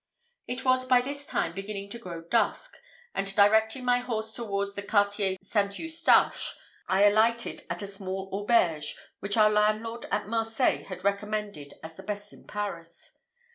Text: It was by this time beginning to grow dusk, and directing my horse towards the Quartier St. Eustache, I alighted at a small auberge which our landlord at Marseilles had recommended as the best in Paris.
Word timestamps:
It 0.47 0.65
was 0.65 0.87
by 0.87 1.01
this 1.01 1.27
time 1.27 1.53
beginning 1.53 1.91
to 1.91 1.99
grow 1.99 2.23
dusk, 2.23 2.75
and 3.13 3.35
directing 3.35 3.85
my 3.85 3.99
horse 3.99 4.33
towards 4.33 4.73
the 4.73 4.81
Quartier 4.81 5.35
St. 5.43 5.77
Eustache, 5.77 6.55
I 6.87 7.03
alighted 7.03 7.61
at 7.69 7.83
a 7.83 7.85
small 7.85 8.27
auberge 8.33 8.95
which 9.19 9.37
our 9.37 9.51
landlord 9.51 10.07
at 10.11 10.27
Marseilles 10.27 10.87
had 10.87 11.03
recommended 11.03 11.75
as 11.83 11.97
the 11.97 12.01
best 12.01 12.33
in 12.33 12.47
Paris. 12.47 13.11